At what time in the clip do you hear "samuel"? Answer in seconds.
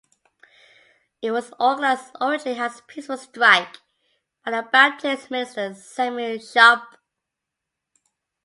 5.75-6.39